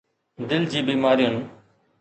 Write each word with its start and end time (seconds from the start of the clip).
دل 0.49 0.63
جي 0.71 0.79
بيمارين 0.87 1.35